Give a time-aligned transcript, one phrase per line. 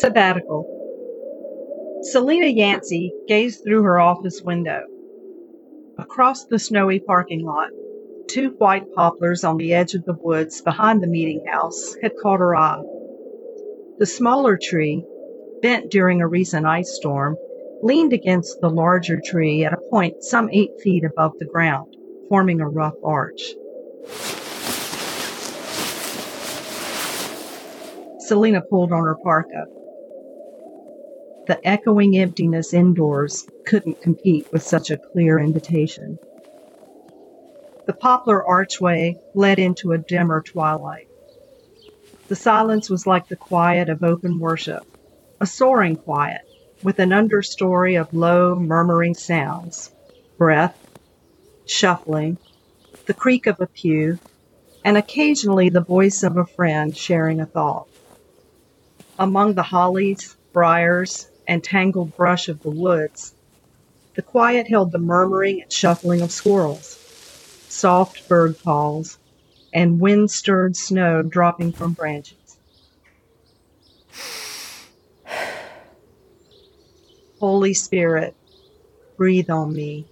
[0.00, 0.64] Sabbatical.
[2.10, 4.84] Silena Yancey gazed through her office window.
[5.98, 7.68] Across the snowy parking lot,
[8.26, 12.40] two white poplars on the edge of the woods behind the meeting house had caught
[12.40, 12.80] her eye.
[13.98, 15.04] The smaller tree,
[15.60, 17.36] bent during a recent ice storm,
[17.82, 21.94] leaned against the larger tree at a point some eight feet above the ground,
[22.30, 23.42] forming a rough arch.
[28.26, 29.66] Silena pulled on her parka.
[31.50, 36.16] The echoing emptiness indoors couldn't compete with such a clear invitation.
[37.86, 41.08] The poplar archway led into a dimmer twilight.
[42.28, 44.84] The silence was like the quiet of open worship,
[45.40, 46.42] a soaring quiet,
[46.84, 49.90] with an understory of low, murmuring sounds
[50.38, 50.78] breath,
[51.66, 52.38] shuffling,
[53.06, 54.20] the creak of a pew,
[54.84, 57.88] and occasionally the voice of a friend sharing a thought.
[59.18, 63.34] Among the hollies, briars, and tangled brush of the woods,
[64.14, 66.96] the quiet held the murmuring and shuffling of squirrels,
[67.68, 69.18] soft bird calls,
[69.74, 72.36] and wind stirred snow dropping from branches.
[77.40, 78.36] Holy Spirit,
[79.16, 80.06] breathe on me.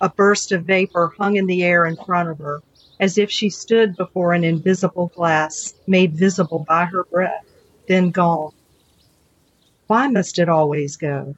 [0.00, 2.62] A burst of vapor hung in the air in front of her,
[2.98, 7.44] as if she stood before an invisible glass made visible by her breath
[7.86, 8.52] then gone.
[9.90, 11.34] Why must it always go?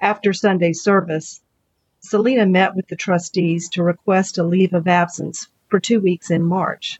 [0.00, 1.40] After Sunday service,
[2.02, 6.42] Silena met with the trustees to request a leave of absence for two weeks in
[6.42, 6.98] March.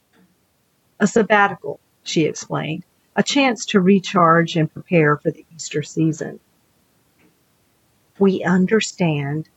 [1.01, 2.85] A sabbatical, she explained,
[3.17, 6.39] a chance to recharge and prepare for the Easter season.
[8.21, 9.49] We understand.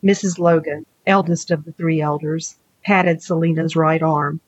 [0.00, 0.38] Mrs.
[0.38, 4.40] Logan, eldest of the three elders, patted Silena's right arm.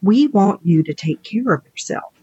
[0.00, 2.13] We want you to take care of yourself.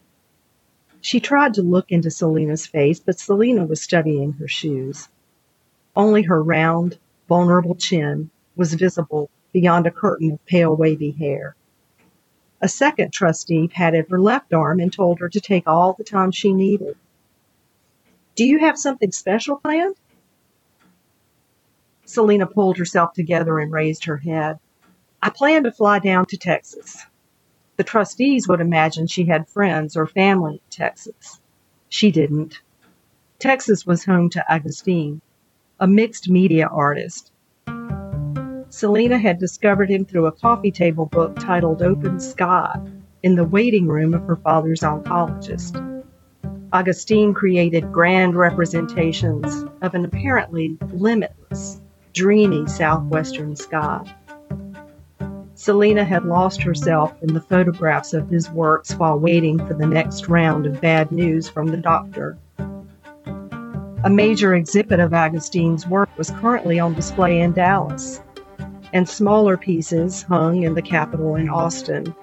[1.01, 5.09] She tried to look into Silena's face, but Silena was studying her shoes.
[5.95, 11.55] Only her round, vulnerable chin was visible beyond a curtain of pale wavy hair.
[12.61, 16.31] A second trustee patted her left arm and told her to take all the time
[16.31, 16.95] she needed.
[18.35, 19.95] Do you have something special planned?
[22.05, 24.59] Silena pulled herself together and raised her head.
[25.21, 27.03] I plan to fly down to Texas.
[27.77, 31.39] The trustees would imagine she had friends or family in Texas.
[31.89, 32.61] She didn't.
[33.39, 35.21] Texas was home to Augustine,
[35.79, 37.31] a mixed media artist.
[37.67, 42.79] Silena had discovered him through a coffee table book titled Open Sky
[43.23, 45.75] in the waiting room of her father's oncologist.
[46.71, 51.81] Augustine created grand representations of an apparently limitless,
[52.13, 54.01] dreamy southwestern sky.
[55.61, 60.27] Silena had lost herself in the photographs of his works while waiting for the next
[60.27, 62.35] round of bad news from the doctor.
[64.03, 68.23] A major exhibit of Augustine's work was currently on display in Dallas,
[68.91, 72.15] and smaller pieces hung in the Capitol in Austin.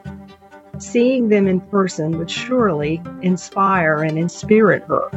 [0.78, 5.08] Seeing them in person would surely inspire and inspirit her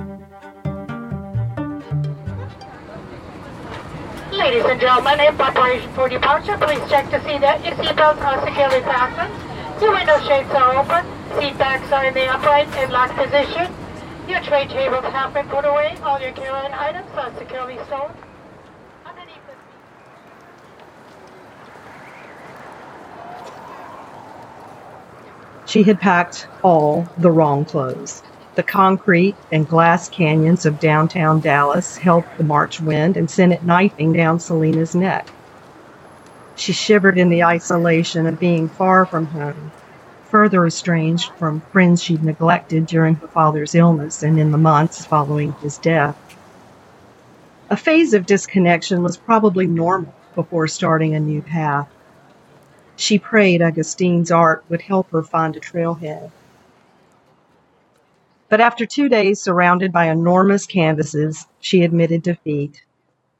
[4.72, 8.80] and gentlemen, in preparation for departure, please check to see that your seatbelts are securely
[8.88, 11.04] fastened, your window shades are open,
[11.38, 13.68] seat backs are in the upright and locked position,
[14.30, 18.12] your tray tables have been put away, all your carry-on items are securely stored.
[25.66, 28.24] She had packed all the wrong clothes.
[28.62, 33.64] The concrete and glass canyons of downtown Dallas helped the March wind and sent it
[33.64, 35.28] knifing down Silena's neck.
[36.56, 39.72] She shivered in the isolation of being far from home,
[40.26, 45.54] further estranged from friends she'd neglected during her father's illness and in the months following
[45.54, 46.16] his death.
[47.72, 51.90] A phase of disconnection was probably normal before starting a new path.
[52.96, 56.30] She prayed Augustine's art would help her find a trailhead.
[58.51, 62.83] But after two days surrounded by enormous canvases, she admitted defeat.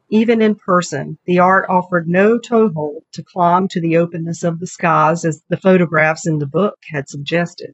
[0.09, 4.67] Even in person, the art offered no toehold to climb to the openness of the
[4.67, 7.73] skies as the photographs in the book had suggested.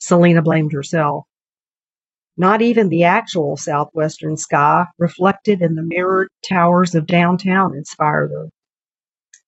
[0.00, 1.26] Silena blamed herself.
[2.38, 8.48] Not even the actual southwestern sky, reflected in the mirrored towers of downtown, inspired her.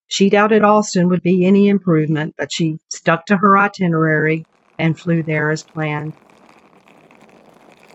[0.08, 4.44] She doubted Austin would be any improvement, but she stuck to her itinerary
[4.78, 6.12] and flew there as planned.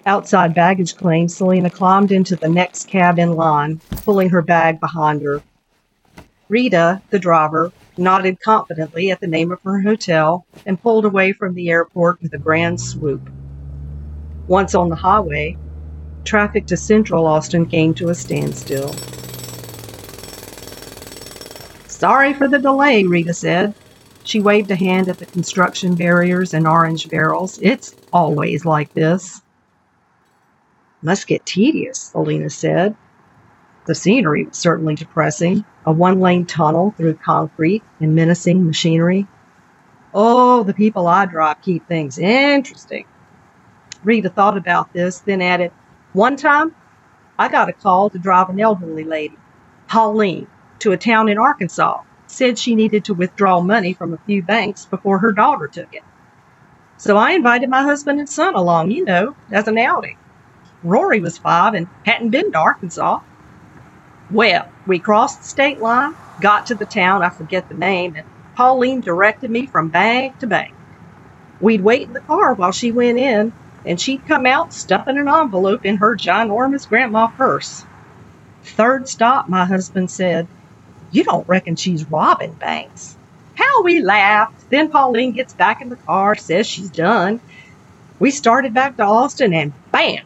[0.08, 5.24] Outside baggage claim, Silena climbed into the next cab in line, pulling her bag behind
[5.24, 5.42] her.
[6.48, 11.56] Rita, the driver, nodded confidently at the name of her hotel and pulled away from
[11.56, 13.32] the airport with a grand swoop.
[14.48, 15.58] Once on the highway,
[16.24, 18.94] traffic to central Austin came to a standstill.
[21.88, 23.74] Sorry for the delay, Rita said.
[24.24, 27.58] She waved a hand at the construction barriers and orange barrels.
[27.60, 29.42] It's always like this.
[31.06, 32.96] Must get tedious, Silena said.
[33.86, 39.28] The scenery was certainly depressing a one lane tunnel through concrete and menacing machinery.
[40.16, 43.06] Oh, the people I drive keep things interesting.
[44.04, 45.72] Rita thought about this, then added,
[46.14, 46.74] One time,
[47.38, 49.38] I got a call to drive an elderly lady,
[49.88, 50.48] Pauline,
[50.80, 54.86] to a town in Arkansas, said she needed to withdraw money from a few banks
[54.86, 56.04] before her daughter took it.
[56.98, 60.18] So I invited my husband and son along, you know, as an outing.
[60.86, 63.20] Rory was five and hadn't been to Arkansas.
[64.30, 68.26] Well, we crossed the state line, got to the town, I forget the name, and
[68.56, 70.74] Pauline directed me from bank to bank.
[71.60, 73.52] We'd wait in the car while she went in,
[73.84, 77.84] and she'd come out stuffing an envelope in her ginormous grandma purse.
[78.64, 80.48] Third stop, my husband said,
[81.12, 83.18] you don't reckon she's robbing banks.
[83.56, 84.70] How we laughed.
[84.70, 87.42] Then Pauline gets back in the car, says she's done.
[88.20, 90.20] We started back to Austin, and bam!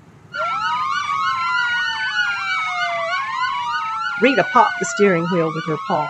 [4.22, 6.10] Rita popped the steering wheel with her paw.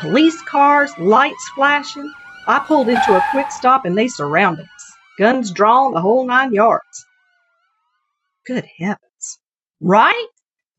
[0.00, 2.12] Police cars, lights flashing.
[2.46, 4.92] I pulled into a quick stop and they surrounded us.
[5.18, 7.06] Guns drawn, the whole nine yards.
[8.46, 9.38] Good heavens.
[9.80, 10.26] Right?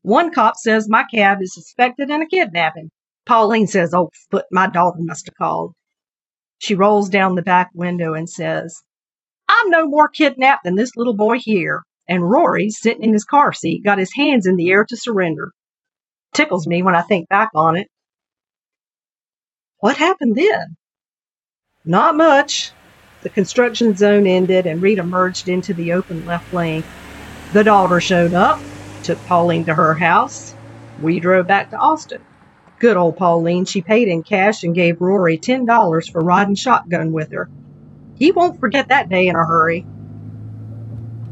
[0.02, 2.90] One cop says my cab is suspected in a kidnapping.
[3.26, 5.74] Pauline says, Oh, foot, my daughter must have called.
[6.58, 8.82] She rolls down the back window and says,
[9.48, 11.82] I'm no more kidnapped than this little boy here.
[12.08, 15.52] And Rory, sitting in his car seat, got his hands in the air to surrender.
[16.34, 17.88] Tickles me when I think back on it.
[19.80, 20.76] What happened then?
[21.84, 22.72] Not much.
[23.22, 26.84] The construction zone ended and Rita merged into the open left lane.
[27.52, 28.60] The daughter showed up,
[29.02, 30.54] took Pauline to her house.
[31.02, 32.22] We drove back to Austin.
[32.78, 37.28] Good old Pauline, she paid in cash and gave Rory $10 for riding shotgun with
[37.32, 37.50] her.
[38.14, 39.88] He won't forget that day in a hurry.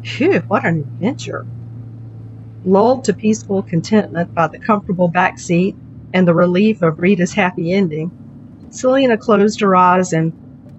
[0.02, 1.46] Phew, what an adventure.
[2.64, 5.76] Lulled to peaceful contentment by the comfortable back seat
[6.12, 8.10] and the relief of Rita's happy ending,
[8.70, 10.32] Silena closed her eyes and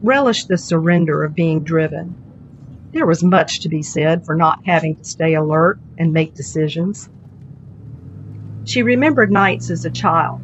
[0.04, 2.16] relished the surrender of being driven.
[2.94, 7.10] There was much to be said for not having to stay alert and make decisions.
[8.66, 10.42] She remembered nights as a child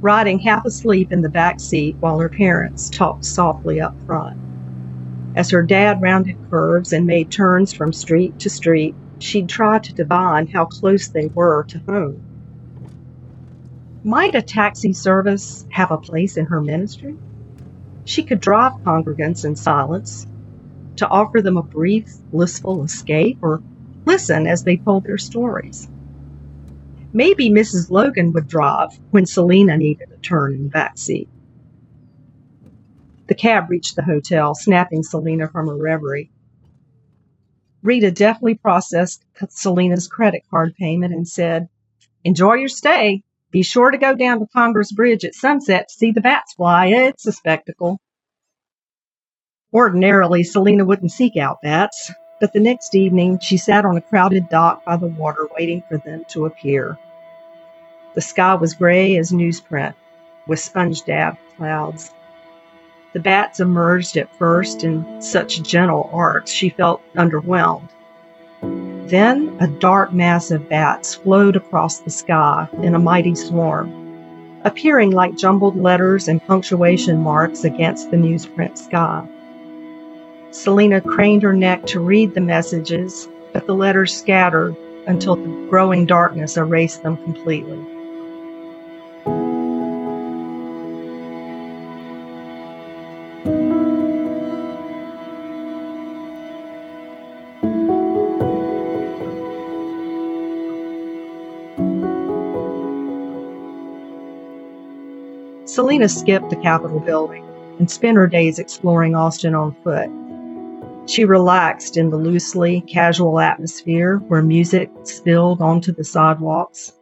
[0.00, 4.36] riding half asleep in the back seat while her parents talked softly up front.
[5.36, 9.94] As her dad rounded curves and made turns from street to street, she'd try to
[9.94, 12.22] divine how close they were to home.
[14.02, 17.14] Might a taxi service have a place in her ministry?
[18.04, 20.26] She could drive congregants in silence
[20.96, 23.62] to offer them a brief, blissful escape or
[24.06, 25.88] listen as they told their stories.
[27.12, 27.90] Maybe Mrs.
[27.90, 31.28] Logan would drive when Silena needed a turn in the back seat.
[33.28, 36.30] The cab reached the hotel, snapping Silena from her reverie.
[37.82, 41.68] Rita deftly processed Silena's credit card payment and said,
[42.24, 43.22] Enjoy your stay.
[43.50, 46.86] Be sure to go down to Congress Bridge at sunset to see the bats fly.
[46.86, 48.00] It's a spectacle.
[49.72, 54.48] Ordinarily, Silena wouldn't seek out bats, but the next evening she sat on a crowded
[54.48, 56.98] dock by the water waiting for them to appear.
[58.14, 59.94] The sky was gray as newsprint,
[60.46, 62.12] with sponge dabbed clouds.
[63.12, 67.88] The bats emerged at first in such gentle arcs she felt underwhelmed.
[69.08, 75.10] Then a dark mass of bats flowed across the sky in a mighty swarm, appearing
[75.10, 79.26] like jumbled letters and punctuation marks against the newsprint sky.
[80.50, 84.76] Silena craned her neck to read the messages, but the letters scattered
[85.08, 87.78] until the growing darkness erased them completely.
[105.70, 107.44] Silena skipped the Capitol building
[107.78, 110.10] and spent her days exploring Austin on foot.
[111.08, 116.92] She relaxed in the loosely casual atmosphere where music spilled onto the sidewalks.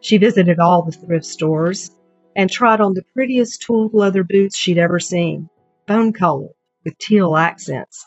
[0.00, 1.92] She visited all the thrift stores
[2.36, 5.48] and tried on the prettiest tooled leather boots she'd ever seen,
[5.86, 6.52] bone colored
[6.84, 8.06] with teal accents.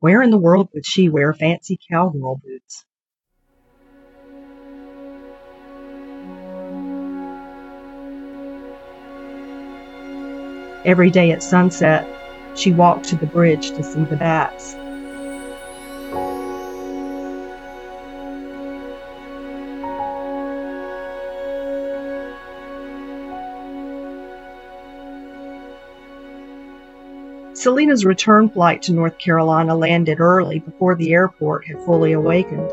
[0.00, 2.86] Where in the world would she wear fancy cowgirl boots?
[10.86, 12.06] Every day at sunset,
[12.54, 14.76] she walked to the bridge to see the bats.
[27.58, 32.70] Silena's return flight to North Carolina landed early before the airport had fully awakened.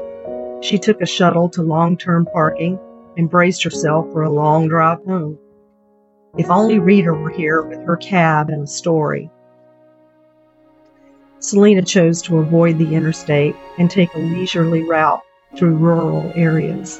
[0.63, 2.77] She took a shuttle to long term parking
[3.17, 5.39] and braced herself for a long drive home.
[6.35, 9.29] If only Rita were here with her cab and a story.
[11.39, 15.21] Silena chose to avoid the interstate and take a leisurely route
[15.55, 16.99] through rural areas.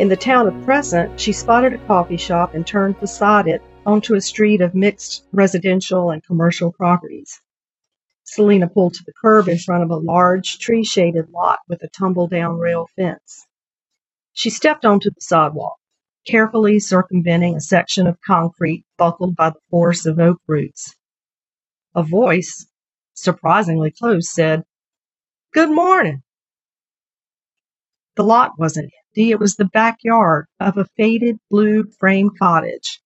[0.00, 4.14] In the town of Crescent, she spotted a coffee shop and turned beside it onto
[4.14, 7.40] a street of mixed residential and commercial properties.
[8.24, 11.88] Silena pulled to the curb in front of a large tree shaded lot with a
[11.88, 13.46] tumble down rail fence.
[14.32, 15.76] She stepped onto the sidewalk,
[16.26, 20.94] carefully circumventing a section of concrete buckled by the force of oak roots.
[21.94, 22.66] A voice,
[23.14, 24.64] surprisingly close, said,
[25.52, 26.22] Good morning.
[28.16, 33.00] The lot wasn't empty, it was the backyard of a faded blue frame cottage.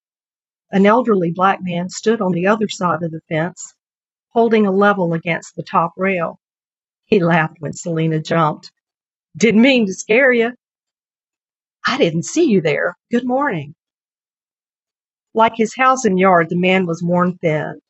[0.71, 3.75] An elderly black man stood on the other side of the fence,
[4.31, 6.39] holding a level against the top rail.
[7.05, 8.73] He laughed when Silena jumped.
[9.37, 10.53] Didn't mean to scare you.
[11.87, 12.97] I didn't see you there.
[13.11, 13.75] Good morning.
[15.35, 17.81] Like his house and yard, the man was worn thin,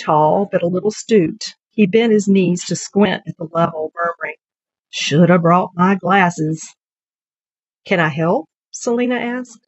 [0.00, 1.56] tall, but a little stooped.
[1.70, 4.36] He bent his knees to squint at the level, murmuring,
[4.90, 6.74] Should have brought my glasses.
[7.86, 8.46] Can I help?
[8.74, 9.66] Silena asked.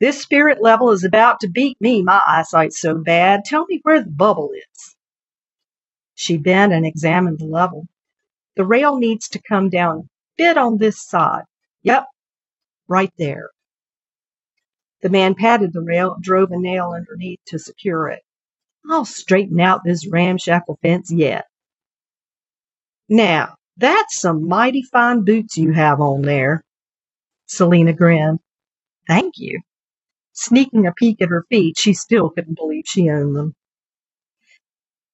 [0.00, 2.02] This spirit level is about to beat me.
[2.02, 3.44] My eyesight's so bad.
[3.46, 4.96] Tell me where the bubble is.
[6.16, 7.86] She bent and examined the level.
[8.56, 10.04] The rail needs to come down a
[10.38, 11.44] bit on this side.
[11.84, 12.06] Yep,
[12.90, 13.50] right there.
[15.02, 18.22] The man patted the rail and drove a nail underneath to secure it.
[18.90, 21.46] I'll straighten out this ramshackle fence yet.
[23.08, 26.64] Now, that's some mighty fine boots you have on there.
[27.48, 28.40] Silena grinned.
[29.08, 29.60] Thank you.
[30.32, 33.54] Sneaking a peek at her feet, she still couldn't believe she owned them.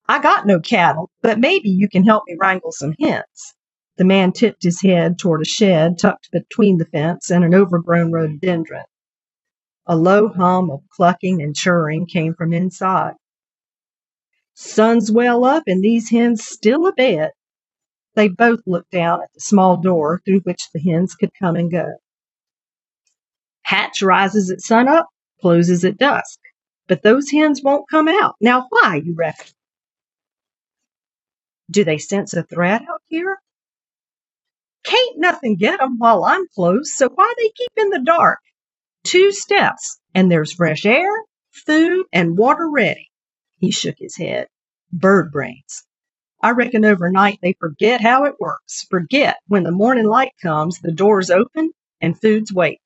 [0.09, 3.55] I got no cattle, but maybe you can help me wrangle some hens.
[3.97, 8.13] The man tipped his head toward a shed tucked between the fence and an overgrown
[8.13, 8.85] rhododendron.
[9.87, 13.15] A low hum of clucking and churring came from inside.
[14.55, 17.31] Sun's well up and these hens still abed.
[18.15, 21.71] They both looked down at the small door through which the hens could come and
[21.71, 21.97] go.
[23.63, 25.07] Hatch rises at sunup,
[25.41, 26.39] closes at dusk.
[26.89, 28.37] But those hens won't come out.
[28.41, 29.47] Now, why, you reckon?
[31.71, 33.39] Do they sense a threat out here?
[34.87, 38.39] Can't nothing get 'em while I'm close, so why they keep in the dark?
[39.03, 41.11] Two steps, and there's fresh air,
[41.51, 43.11] food, and water ready.
[43.59, 44.47] He shook his head.
[44.93, 45.85] Bird brains.
[46.41, 48.87] I reckon overnight they forget how it works.
[48.89, 52.79] Forget when the morning light comes, the door's open and food's waiting.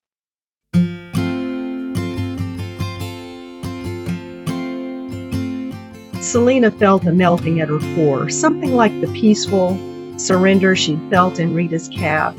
[6.14, 9.78] Silena felt a melting at her core, something like the peaceful
[10.20, 12.36] surrender she'd felt in Rita's cab.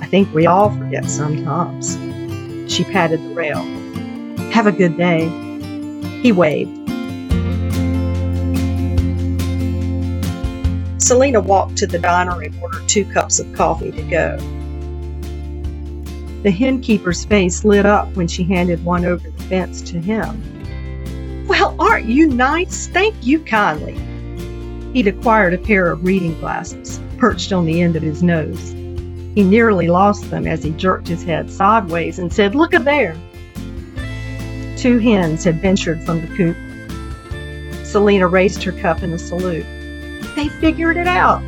[0.00, 1.98] I think we all forget sometimes.
[2.72, 3.62] She patted the rail.
[4.52, 5.28] Have a good day.
[6.22, 6.76] He waved.
[10.98, 14.36] Silena walked to the diner and ordered two cups of coffee to go.
[16.42, 21.46] The hen keeper's face lit up when she handed one over the fence to him.
[21.48, 22.86] Well, aren't you nice?
[22.88, 23.96] Thank you kindly.
[24.92, 28.72] He'd acquired a pair of reading glasses, perched on the end of his nose.
[29.34, 33.16] He nearly lost them as he jerked his head sideways and said, Look a there.
[34.76, 36.56] Two hens had ventured from the coop.
[37.82, 39.66] Silena raised her cup in a salute.
[40.34, 41.42] They figured it out.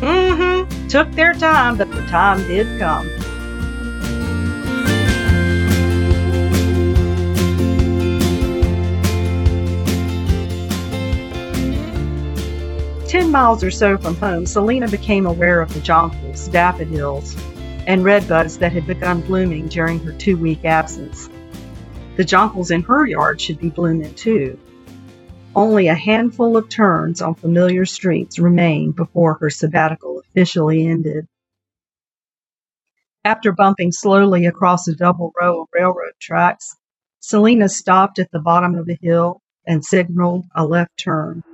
[0.00, 0.88] Mm-hmm.
[0.88, 3.08] Took their time, but the time did come.
[13.36, 17.36] Miles or so from home, Silena became aware of the jonquils, daffodils,
[17.86, 21.28] and redbuds that had begun blooming during her two week absence.
[22.16, 24.58] The jonquils in her yard should be blooming too.
[25.54, 31.28] Only a handful of turns on familiar streets remained before her sabbatical officially ended.
[33.22, 36.74] After bumping slowly across a double row of railroad tracks,
[37.20, 41.44] Silena stopped at the bottom of a hill and signaled a left turn.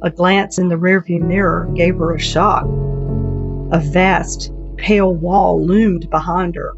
[0.00, 2.64] A glance in the rearview mirror gave her a shock.
[3.72, 6.74] A vast, pale wall loomed behind her.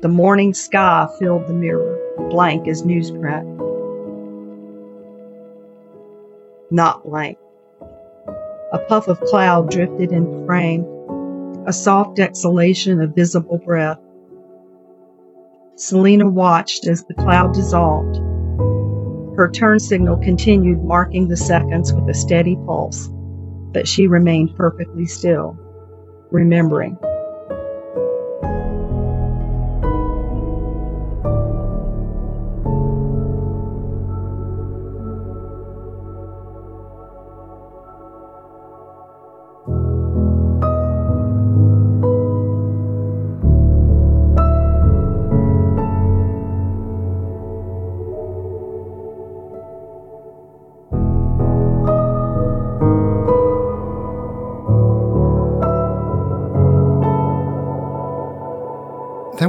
[0.00, 1.98] The morning sky filled the mirror,
[2.30, 3.44] blank as newsprint.
[6.72, 7.38] Not blank.
[8.72, 10.84] A puff of cloud drifted into frame,
[11.66, 14.00] a soft exhalation of visible breath.
[15.76, 18.20] Silena watched as the cloud dissolved.
[19.40, 23.08] Her turn signal continued marking the seconds with a steady pulse,
[23.72, 25.58] but she remained perfectly still,
[26.30, 26.98] remembering.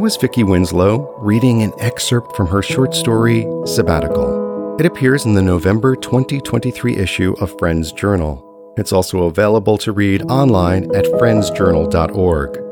[0.01, 4.75] Was Vicki Winslow reading an excerpt from her short story, Sabbatical.
[4.79, 8.73] It appears in the November 2023 issue of Friends Journal.
[8.77, 12.70] It's also available to read online at friendsjournal.org.